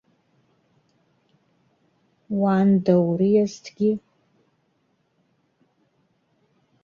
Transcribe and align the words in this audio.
Уан 2.39 2.69
дауриазҭгьы. 2.85 3.91